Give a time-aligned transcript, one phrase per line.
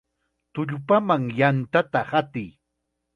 [0.53, 2.49] ¡Tullpaman yantata hatiy!